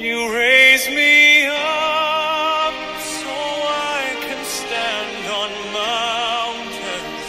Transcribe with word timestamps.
You 0.00 0.34
raise 0.34 0.88
me 0.88 1.44
up 1.44 2.74
so 3.20 3.28
I 3.28 4.16
can 4.24 4.42
stand 4.46 5.26
on 5.28 5.50
mountains. 5.76 7.24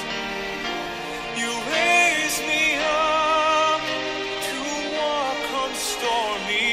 You 1.36 1.52
raise 1.76 2.40
me 2.48 2.80
up 2.80 3.82
to 4.48 4.58
walk 4.96 5.44
on 5.64 5.72
stormy 5.76 6.71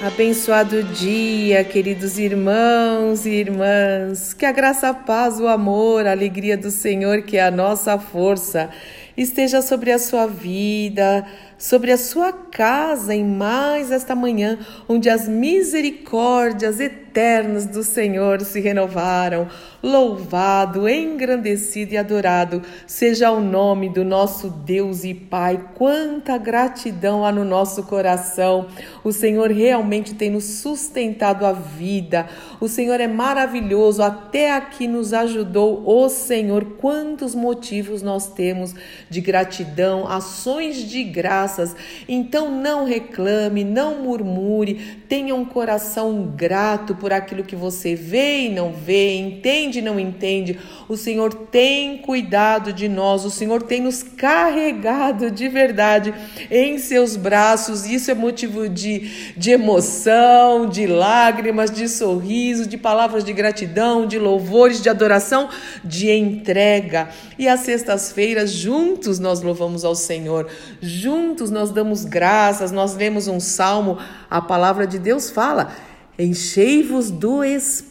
Abençoado 0.00 0.80
dia, 0.84 1.64
queridos 1.64 2.18
irmãos 2.18 3.26
e 3.26 3.30
irmãs. 3.30 4.32
Que 4.32 4.46
a 4.46 4.52
graça, 4.52 4.90
a 4.90 4.94
paz, 4.94 5.40
o 5.40 5.48
amor, 5.48 6.06
a 6.06 6.12
alegria 6.12 6.56
do 6.56 6.70
Senhor, 6.70 7.22
que 7.22 7.36
é 7.36 7.42
a 7.42 7.50
nossa 7.50 7.98
força, 7.98 8.70
esteja 9.16 9.60
sobre 9.60 9.90
a 9.90 9.98
sua 9.98 10.28
vida, 10.28 11.26
sobre 11.58 11.90
a 11.90 11.98
sua 11.98 12.32
casa 12.32 13.12
em 13.14 13.24
mais 13.24 13.90
esta 13.90 14.14
manhã, 14.14 14.58
onde 14.88 15.10
as 15.10 15.28
misericórdias 15.28 16.78
eternas 16.78 17.66
do 17.66 17.82
Senhor 17.82 18.40
se 18.42 18.60
renovaram. 18.60 19.48
Louvado, 19.82 20.88
engrandecido 20.88 21.94
e 21.94 21.96
adorado 21.96 22.62
seja 22.86 23.30
o 23.30 23.40
nome 23.40 23.88
do 23.88 24.04
nosso 24.04 24.50
Deus 24.50 25.04
e 25.04 25.14
Pai. 25.14 25.70
Quanta 25.74 26.38
gratidão 26.38 27.24
há 27.24 27.32
no 27.32 27.44
nosso 27.44 27.82
coração. 27.84 28.68
O 29.02 29.12
Senhor 29.12 29.50
realmente 29.50 30.14
tem 30.14 30.30
nos 30.30 30.44
sustentado 30.44 31.44
a 31.44 31.52
vida. 31.52 32.28
O 32.60 32.68
Senhor 32.68 33.00
é 33.00 33.08
maravilhoso, 33.08 34.02
até 34.02 34.52
aqui 34.52 34.86
nos 34.86 35.12
ajudou 35.12 35.82
o 35.86 36.08
Senhor. 36.08 36.64
Quantos 36.78 37.34
motivos 37.34 38.02
nós 38.02 38.28
temos 38.28 38.74
de 39.08 39.20
gratidão, 39.20 40.08
ações 40.08 40.76
de 40.76 41.04
graças. 41.48 41.74
Então 42.06 42.50
não 42.50 42.84
reclame, 42.84 43.64
não 43.64 44.02
murmure, 44.02 44.98
tenha 45.08 45.34
um 45.34 45.44
coração 45.44 46.32
grato 46.36 46.94
por 46.94 47.12
aquilo 47.12 47.42
que 47.42 47.56
você 47.56 47.94
vê 47.94 48.42
e 48.42 48.48
não 48.50 48.72
vê, 48.72 49.16
entende 49.16 49.78
e 49.78 49.82
não 49.82 49.98
entende. 49.98 50.58
O 50.88 50.96
Senhor 50.96 51.32
tem 51.32 51.98
cuidado 51.98 52.72
de 52.72 52.88
nós, 52.88 53.24
o 53.24 53.30
Senhor 53.30 53.62
tem 53.62 53.80
nos 53.80 54.02
carregado 54.02 55.30
de 55.30 55.48
verdade 55.48 56.12
em 56.50 56.78
seus 56.78 57.16
braços. 57.16 57.86
Isso 57.86 58.10
é 58.10 58.14
motivo 58.14 58.68
de, 58.68 59.32
de 59.36 59.50
emoção, 59.50 60.68
de 60.68 60.86
lágrimas, 60.86 61.70
de 61.70 61.88
sorriso, 61.88 62.68
de 62.68 62.76
palavras 62.76 63.24
de 63.24 63.32
gratidão, 63.32 64.06
de 64.06 64.18
louvores, 64.18 64.82
de 64.82 64.88
adoração, 64.88 65.48
de 65.82 66.10
entrega. 66.10 67.08
E 67.38 67.48
às 67.48 67.60
sextas-feiras, 67.60 68.50
juntos 68.50 69.18
nós 69.18 69.40
louvamos 69.40 69.84
ao 69.84 69.94
Senhor, 69.94 70.48
juntos 70.80 71.37
nós 71.50 71.70
damos 71.70 72.04
graças, 72.04 72.72
nós 72.72 72.94
lemos 72.96 73.28
um 73.28 73.38
salmo, 73.38 73.98
a 74.28 74.40
palavra 74.40 74.86
de 74.86 74.98
Deus 74.98 75.30
fala. 75.30 75.72
Enchei-vos 76.18 77.10
do 77.10 77.44
Espírito 77.44 77.87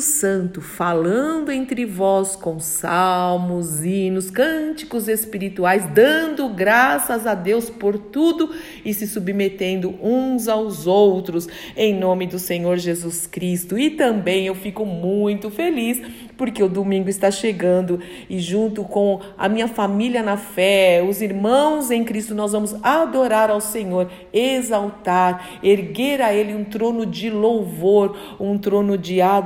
Santo, 0.00 0.60
falando 0.60 1.52
entre 1.52 1.86
vós 1.86 2.34
com 2.34 2.58
salmos, 2.58 3.84
hinos, 3.84 4.28
cânticos 4.28 5.06
espirituais, 5.06 5.86
dando 5.94 6.48
graças 6.48 7.24
a 7.24 7.34
Deus 7.34 7.70
por 7.70 7.96
tudo 7.96 8.50
e 8.84 8.92
se 8.92 9.06
submetendo 9.06 9.94
uns 10.02 10.48
aos 10.48 10.88
outros, 10.88 11.46
em 11.76 11.94
nome 11.94 12.26
do 12.26 12.38
Senhor 12.38 12.78
Jesus 12.78 13.28
Cristo. 13.28 13.78
E 13.78 13.90
também 13.90 14.48
eu 14.48 14.56
fico 14.56 14.84
muito 14.84 15.48
feliz 15.50 16.02
porque 16.36 16.62
o 16.62 16.68
domingo 16.68 17.08
está 17.08 17.30
chegando 17.30 18.00
e, 18.28 18.40
junto 18.40 18.82
com 18.82 19.20
a 19.38 19.48
minha 19.48 19.68
família 19.68 20.22
na 20.22 20.36
fé, 20.36 21.04
os 21.08 21.22
irmãos 21.22 21.92
em 21.92 22.02
Cristo, 22.02 22.34
nós 22.34 22.52
vamos 22.52 22.74
adorar 22.82 23.50
ao 23.50 23.60
Senhor, 23.60 24.10
exaltar, 24.32 25.60
erguer 25.62 26.20
a 26.20 26.34
Ele 26.34 26.54
um 26.54 26.64
trono 26.64 27.06
de 27.06 27.30
louvor, 27.30 28.16
um 28.40 28.58
trono 28.58 28.98
de 28.98 29.20
adoração. 29.20 29.43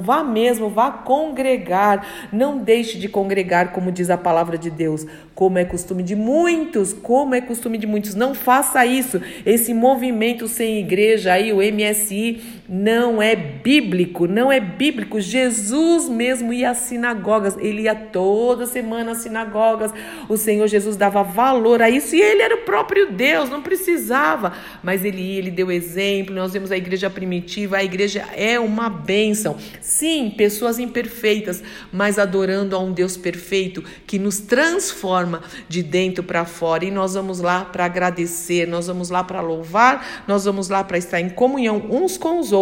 Vá 0.00 0.22
mesmo, 0.22 0.68
vá 0.68 0.90
congregar, 0.90 2.28
não 2.32 2.58
deixe 2.58 2.98
de 2.98 3.08
congregar, 3.08 3.72
como 3.72 3.92
diz 3.92 4.10
a 4.10 4.16
palavra 4.16 4.58
de 4.58 4.70
Deus, 4.70 5.06
como 5.34 5.58
é 5.58 5.64
costume 5.64 6.02
de 6.02 6.14
muitos, 6.14 6.92
como 6.92 7.34
é 7.34 7.40
costume 7.40 7.78
de 7.78 7.86
muitos. 7.86 8.14
Não 8.14 8.34
faça 8.34 8.84
isso. 8.86 9.20
Esse 9.44 9.72
movimento 9.72 10.48
sem 10.48 10.78
igreja 10.78 11.32
aí, 11.32 11.52
o 11.52 11.58
MSI, 11.58 12.61
não 12.74 13.20
é 13.20 13.36
bíblico, 13.36 14.26
não 14.26 14.50
é 14.50 14.58
bíblico. 14.58 15.20
Jesus 15.20 16.08
mesmo 16.08 16.54
ia 16.54 16.70
às 16.70 16.78
sinagogas, 16.78 17.54
ele 17.58 17.82
ia 17.82 17.94
toda 17.94 18.64
semana 18.64 19.12
às 19.12 19.18
sinagogas. 19.18 19.92
O 20.26 20.38
Senhor 20.38 20.66
Jesus 20.66 20.96
dava 20.96 21.22
valor 21.22 21.82
a 21.82 21.90
isso 21.90 22.16
e 22.16 22.22
ele 22.22 22.40
era 22.40 22.54
o 22.54 22.62
próprio 22.62 23.12
Deus, 23.12 23.50
não 23.50 23.60
precisava, 23.60 24.54
mas 24.82 25.04
ele 25.04 25.20
ia, 25.20 25.38
ele 25.38 25.50
deu 25.50 25.70
exemplo. 25.70 26.34
Nós 26.34 26.54
vemos 26.54 26.72
a 26.72 26.76
igreja 26.78 27.10
primitiva, 27.10 27.76
a 27.76 27.84
igreja 27.84 28.24
é 28.34 28.58
uma 28.58 28.88
bênção. 28.88 29.58
Sim, 29.82 30.32
pessoas 30.34 30.78
imperfeitas, 30.78 31.62
mas 31.92 32.18
adorando 32.18 32.74
a 32.74 32.78
um 32.78 32.90
Deus 32.90 33.18
perfeito 33.18 33.84
que 34.06 34.18
nos 34.18 34.38
transforma 34.38 35.42
de 35.68 35.82
dentro 35.82 36.24
para 36.24 36.46
fora. 36.46 36.86
E 36.86 36.90
nós 36.90 37.12
vamos 37.12 37.38
lá 37.38 37.66
para 37.66 37.84
agradecer, 37.84 38.66
nós 38.66 38.86
vamos 38.86 39.10
lá 39.10 39.22
para 39.22 39.42
louvar, 39.42 40.24
nós 40.26 40.46
vamos 40.46 40.70
lá 40.70 40.82
para 40.82 40.96
estar 40.96 41.20
em 41.20 41.28
comunhão 41.28 41.84
uns 41.90 42.16
com 42.16 42.38
os 42.40 42.50
outros 42.50 42.61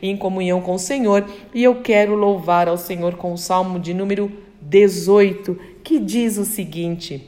e 0.00 0.08
em 0.08 0.16
comunhão 0.16 0.60
com 0.60 0.74
o 0.74 0.78
Senhor. 0.78 1.24
E 1.54 1.62
eu 1.62 1.82
quero 1.82 2.14
louvar 2.14 2.68
ao 2.68 2.76
Senhor 2.76 3.14
com 3.14 3.32
o 3.32 3.38
Salmo 3.38 3.78
de 3.78 3.94
número 3.94 4.30
18, 4.60 5.58
que 5.82 5.98
diz 5.98 6.38
o 6.38 6.44
seguinte: 6.44 7.26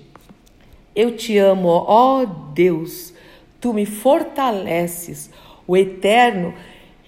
Eu 0.94 1.16
te 1.16 1.38
amo, 1.38 1.68
ó 1.68 2.24
Deus, 2.54 3.12
tu 3.60 3.72
me 3.72 3.86
fortaleces, 3.86 5.30
o 5.66 5.76
eterno 5.76 6.54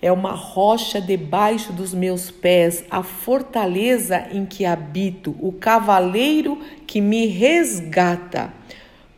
é 0.05 0.13
uma 0.13 0.33
rocha 0.33 1.01
debaixo 1.01 1.73
dos 1.73 1.95
meus 1.95 2.31
pés, 2.31 2.85
a 2.91 3.03
fortaleza 3.03 4.29
em 4.31 4.45
que 4.45 4.67
habito, 4.67 5.35
o 5.41 5.51
cavaleiro 5.51 6.59
que 6.87 7.01
me 7.01 7.27
resgata. 7.27 8.53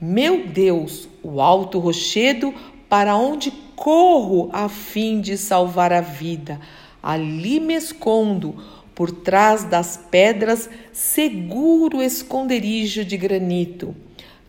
Meu 0.00 0.46
Deus, 0.46 1.08
o 1.24 1.40
alto 1.40 1.80
rochedo 1.80 2.54
para 2.88 3.16
onde 3.16 3.50
corro 3.76 4.48
a 4.52 4.68
fim 4.68 5.20
de 5.20 5.36
salvar 5.36 5.92
a 5.92 6.00
vida. 6.00 6.58
Ali 7.02 7.60
me 7.60 7.74
escondo, 7.74 8.56
por 8.94 9.12
trás 9.12 9.62
das 9.64 9.96
pedras, 10.10 10.68
seguro 10.92 12.02
esconderijo 12.02 13.04
de 13.04 13.16
granito. 13.16 13.94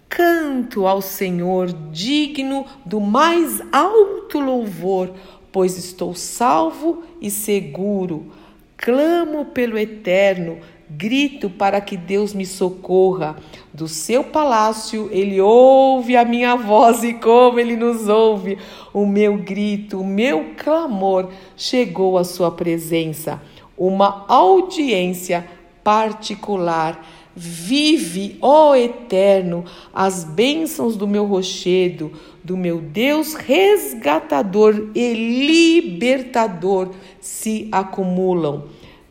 Canto 0.10 0.88
ao 0.88 1.02
Senhor, 1.02 1.72
digno 1.92 2.66
do 2.86 3.02
mais 3.02 3.62
alto 3.74 4.40
louvor, 4.40 5.14
pois 5.52 5.78
estou 5.78 6.16
salvo 6.16 7.04
e 7.22 7.30
seguro. 7.30 8.32
Clamo 8.78 9.46
pelo 9.46 9.78
eterno, 9.78 10.60
grito 10.90 11.50
para 11.50 11.82
que 11.82 11.98
Deus 11.98 12.34
me 12.34 12.46
socorra. 12.46 13.36
Do 13.74 13.88
seu 13.88 14.24
palácio 14.24 15.10
ele 15.12 15.40
ouve 15.42 16.16
a 16.16 16.26
minha 16.26 16.56
voz 16.56 17.04
e 17.04 17.14
como 17.14 17.60
ele 17.60 17.76
nos 17.76 18.08
ouve. 18.08 18.58
O 18.94 19.06
meu 19.06 19.38
grito, 19.38 20.00
o 20.00 20.06
meu 20.06 20.54
clamor 20.58 21.30
chegou 21.56 22.18
à 22.18 22.24
sua 22.24 22.52
presença. 22.52 23.42
Uma 23.78 24.26
audiência 24.28 25.48
particular. 25.84 27.06
Vive, 27.40 28.36
ó 28.42 28.76
Eterno, 28.76 29.64
as 29.94 30.24
bênçãos 30.24 30.98
do 30.98 31.08
meu 31.08 31.24
rochedo, 31.24 32.12
do 32.44 32.58
meu 32.58 32.82
Deus 32.82 33.36
resgatador 33.36 34.90
e 34.96 35.14
libertador 35.14 36.90
se 37.22 37.68
acumulam. 37.72 38.64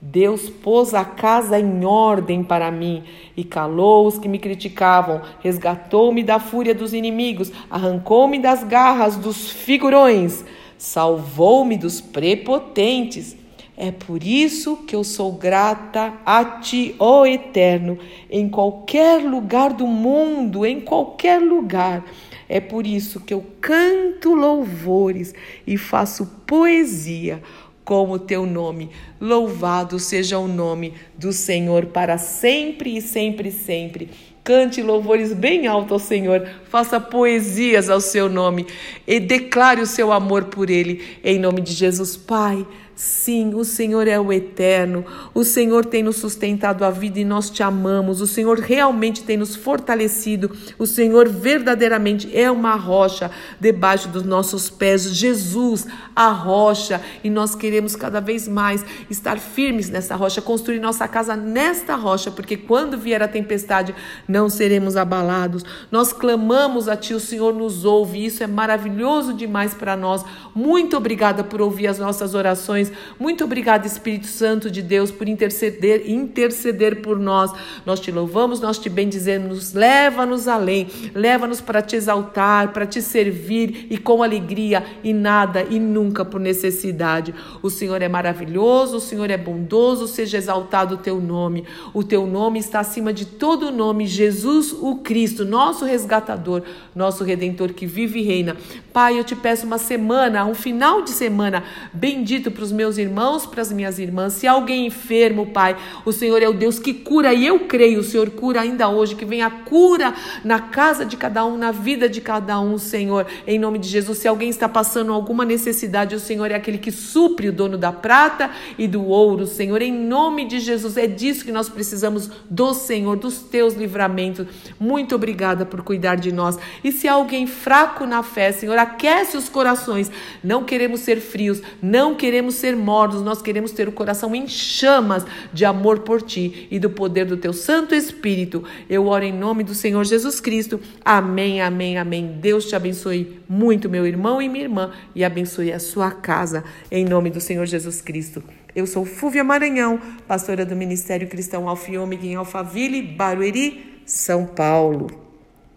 Deus 0.08 0.48
pôs 0.48 0.94
a 0.94 1.04
casa 1.04 1.58
em 1.58 1.84
ordem 1.84 2.44
para 2.44 2.70
mim 2.70 3.02
e 3.36 3.42
calou 3.42 4.06
os 4.06 4.18
que 4.18 4.28
me 4.28 4.38
criticavam, 4.38 5.20
resgatou-me 5.40 6.22
da 6.22 6.38
fúria 6.38 6.72
dos 6.72 6.94
inimigos, 6.94 7.50
arrancou-me 7.68 8.38
das 8.38 8.62
garras 8.62 9.16
dos 9.16 9.50
figurões, 9.50 10.44
salvou-me 10.78 11.76
dos 11.76 12.00
prepotentes. 12.00 13.36
É 13.76 13.90
por 13.90 14.22
isso 14.22 14.76
que 14.86 14.94
eu 14.94 15.02
sou 15.02 15.32
grata 15.32 16.14
a 16.24 16.44
Ti, 16.44 16.94
ó 17.00 17.26
Eterno, 17.26 17.98
em 18.30 18.48
qualquer 18.48 19.20
lugar 19.20 19.72
do 19.72 19.88
mundo, 19.88 20.64
em 20.64 20.80
qualquer 20.80 21.42
lugar. 21.42 22.04
É 22.48 22.60
por 22.60 22.86
isso 22.86 23.20
que 23.20 23.34
eu 23.34 23.44
canto 23.60 24.34
louvores 24.34 25.34
e 25.66 25.76
faço 25.76 26.26
poesia 26.46 27.42
com 27.86 28.10
o 28.10 28.18
teu 28.18 28.44
nome. 28.44 28.90
Louvado 29.18 29.98
seja 30.00 30.38
o 30.38 30.48
nome 30.48 30.92
do 31.16 31.32
Senhor 31.32 31.86
para 31.86 32.18
sempre 32.18 32.96
e 32.96 33.00
sempre 33.00 33.48
e 33.48 33.52
sempre. 33.52 34.10
Cante 34.42 34.82
louvores 34.82 35.32
bem 35.32 35.66
alto 35.66 35.94
ao 35.94 36.00
Senhor, 36.00 36.46
faça 36.68 37.00
poesias 37.00 37.88
ao 37.88 38.00
seu 38.00 38.28
nome 38.28 38.66
e 39.06 39.18
declare 39.18 39.80
o 39.80 39.86
seu 39.86 40.12
amor 40.12 40.44
por 40.44 40.68
ele, 40.68 41.02
em 41.24 41.38
nome 41.38 41.60
de 41.60 41.72
Jesus, 41.72 42.16
Pai. 42.16 42.66
Sim, 42.96 43.52
o 43.54 43.62
Senhor 43.62 44.08
é 44.08 44.18
o 44.18 44.32
eterno. 44.32 45.04
O 45.34 45.44
Senhor 45.44 45.84
tem 45.84 46.02
nos 46.02 46.16
sustentado 46.16 46.82
a 46.82 46.88
vida 46.90 47.20
e 47.20 47.26
nós 47.26 47.50
te 47.50 47.62
amamos. 47.62 48.22
O 48.22 48.26
Senhor 48.26 48.58
realmente 48.58 49.22
tem 49.22 49.36
nos 49.36 49.54
fortalecido. 49.54 50.50
O 50.78 50.86
Senhor 50.86 51.28
verdadeiramente 51.28 52.34
é 52.34 52.50
uma 52.50 52.74
rocha 52.74 53.30
debaixo 53.60 54.08
dos 54.08 54.22
nossos 54.22 54.70
pés. 54.70 55.14
Jesus, 55.14 55.86
a 56.14 56.30
rocha. 56.30 56.98
E 57.22 57.28
nós 57.28 57.54
queremos 57.54 57.94
cada 57.94 58.18
vez 58.18 58.48
mais 58.48 58.82
estar 59.10 59.38
firmes 59.38 59.90
nessa 59.90 60.16
rocha, 60.16 60.40
construir 60.40 60.80
nossa 60.80 61.06
casa 61.06 61.36
nesta 61.36 61.96
rocha, 61.96 62.30
porque 62.30 62.56
quando 62.56 62.96
vier 62.96 63.22
a 63.22 63.28
tempestade, 63.28 63.94
não 64.26 64.48
seremos 64.48 64.96
abalados. 64.96 65.62
Nós 65.90 66.14
clamamos 66.14 66.88
a 66.88 66.96
Ti, 66.96 67.12
o 67.12 67.20
Senhor 67.20 67.52
nos 67.52 67.84
ouve. 67.84 68.24
Isso 68.24 68.42
é 68.42 68.46
maravilhoso 68.46 69.34
demais 69.34 69.74
para 69.74 69.94
nós. 69.94 70.24
Muito 70.54 70.96
obrigada 70.96 71.44
por 71.44 71.60
ouvir 71.60 71.88
as 71.88 71.98
nossas 71.98 72.34
orações 72.34 72.85
Muito 73.18 73.44
obrigada, 73.44 73.86
Espírito 73.86 74.26
Santo 74.26 74.70
de 74.70 74.82
Deus, 74.82 75.10
por 75.10 75.28
interceder, 75.28 76.10
interceder 76.10 77.02
por 77.02 77.18
nós. 77.18 77.52
Nós 77.84 78.00
te 78.00 78.10
louvamos, 78.10 78.60
nós 78.60 78.78
te 78.78 78.88
bendizemos. 78.88 79.72
Leva-nos 79.72 80.48
além, 80.48 80.88
leva-nos 81.14 81.60
para 81.60 81.82
te 81.82 81.96
exaltar, 81.96 82.72
para 82.72 82.86
te 82.86 83.00
servir 83.02 83.86
e 83.90 83.98
com 83.98 84.22
alegria 84.22 84.84
e 85.02 85.12
nada 85.12 85.62
e 85.68 85.78
nunca 85.78 86.24
por 86.24 86.40
necessidade. 86.40 87.34
O 87.62 87.70
Senhor 87.70 88.00
é 88.02 88.08
maravilhoso, 88.08 88.96
o 88.96 89.00
Senhor 89.00 89.30
é 89.30 89.36
bondoso, 89.36 90.06
seja 90.06 90.38
exaltado 90.38 90.94
o 90.94 90.98
teu 90.98 91.20
nome. 91.20 91.64
O 91.92 92.02
teu 92.02 92.26
nome 92.26 92.58
está 92.58 92.80
acima 92.80 93.12
de 93.12 93.24
todo 93.26 93.70
nome, 93.70 94.06
Jesus 94.06 94.72
o 94.72 94.96
Cristo, 94.96 95.44
nosso 95.44 95.84
resgatador, 95.84 96.62
nosso 96.94 97.24
redentor 97.24 97.72
que 97.72 97.86
vive 97.86 98.20
e 98.20 98.22
reina. 98.22 98.56
Pai, 98.92 99.18
eu 99.18 99.24
te 99.24 99.36
peço 99.36 99.66
uma 99.66 99.78
semana, 99.78 100.44
um 100.44 100.54
final 100.54 101.02
de 101.02 101.10
semana 101.10 101.64
bendito 101.92 102.50
para 102.50 102.64
os 102.64 102.72
meus 102.76 102.98
irmãos, 102.98 103.46
para 103.46 103.62
as 103.62 103.72
minhas 103.72 103.98
irmãs. 103.98 104.34
Se 104.34 104.46
alguém 104.46 104.86
enfermo, 104.86 105.46
Pai, 105.46 105.76
o 106.04 106.12
Senhor 106.12 106.42
é 106.42 106.48
o 106.48 106.52
Deus 106.52 106.78
que 106.78 106.94
cura 106.94 107.32
e 107.32 107.46
eu 107.46 107.60
creio, 107.60 108.00
o 108.00 108.04
Senhor 108.04 108.30
cura 108.30 108.60
ainda 108.60 108.88
hoje, 108.88 109.16
que 109.16 109.24
venha 109.24 109.46
a 109.46 109.50
cura 109.50 110.14
na 110.44 110.60
casa 110.60 111.04
de 111.04 111.16
cada 111.16 111.44
um, 111.44 111.56
na 111.56 111.72
vida 111.72 112.08
de 112.08 112.20
cada 112.20 112.60
um, 112.60 112.78
Senhor. 112.78 113.26
Em 113.46 113.58
nome 113.58 113.78
de 113.78 113.88
Jesus, 113.88 114.18
se 114.18 114.28
alguém 114.28 114.50
está 114.50 114.68
passando 114.68 115.12
alguma 115.12 115.44
necessidade, 115.44 116.14
o 116.14 116.20
Senhor 116.20 116.50
é 116.50 116.54
aquele 116.54 116.78
que 116.78 116.92
supre 116.92 117.48
o 117.48 117.52
dono 117.52 117.78
da 117.78 117.90
prata 117.90 118.50
e 118.78 118.86
do 118.86 119.04
ouro, 119.04 119.46
Senhor. 119.46 119.80
Em 119.80 119.92
nome 119.92 120.44
de 120.44 120.60
Jesus, 120.60 120.96
é 120.96 121.06
disso 121.06 121.44
que 121.44 121.52
nós 121.52 121.68
precisamos 121.68 122.30
do 122.48 122.74
Senhor, 122.74 123.16
dos 123.16 123.38
teus 123.40 123.74
livramentos. 123.74 124.46
Muito 124.78 125.14
obrigada 125.14 125.64
por 125.64 125.82
cuidar 125.82 126.16
de 126.16 126.30
nós. 126.30 126.58
E 126.84 126.92
se 126.92 127.08
alguém 127.08 127.46
fraco 127.46 128.04
na 128.04 128.22
fé, 128.22 128.52
Senhor, 128.52 128.78
aquece 128.78 129.36
os 129.36 129.48
corações. 129.48 130.10
Não 130.42 130.64
queremos 130.64 131.00
ser 131.00 131.20
frios, 131.20 131.62
não 131.80 132.14
queremos 132.14 132.54
ser 132.66 132.76
nós 133.22 133.40
queremos 133.40 133.70
ter 133.70 133.88
o 133.88 133.92
coração 133.92 134.34
em 134.34 134.48
chamas 134.48 135.24
de 135.52 135.64
amor 135.64 136.00
por 136.00 136.20
ti 136.22 136.66
e 136.70 136.78
do 136.78 136.90
poder 136.90 137.24
do 137.24 137.36
teu 137.36 137.52
Santo 137.52 137.94
Espírito. 137.94 138.64
Eu 138.88 139.06
oro 139.06 139.24
em 139.24 139.32
nome 139.32 139.62
do 139.62 139.74
Senhor 139.74 140.04
Jesus 140.04 140.40
Cristo. 140.40 140.80
Amém, 141.04 141.60
amém, 141.60 141.96
amém. 141.96 142.38
Deus 142.40 142.66
te 142.66 142.74
abençoe 142.74 143.40
muito, 143.48 143.88
meu 143.88 144.06
irmão 144.06 144.42
e 144.42 144.48
minha 144.48 144.64
irmã, 144.64 144.92
e 145.14 145.24
abençoe 145.24 145.72
a 145.72 145.78
sua 145.78 146.10
casa, 146.10 146.64
em 146.90 147.04
nome 147.04 147.30
do 147.30 147.40
Senhor 147.40 147.66
Jesus 147.66 148.00
Cristo. 148.00 148.42
Eu 148.74 148.86
sou 148.86 149.04
Fúvia 149.04 149.44
Maranhão, 149.44 150.00
pastora 150.26 150.66
do 150.66 150.74
Ministério 150.74 151.28
Cristão 151.28 151.68
Alfiômega 151.68 152.26
em 152.26 152.34
Alphaville, 152.34 153.00
Barueri, 153.00 154.00
São 154.04 154.44
Paulo. 154.44 155.25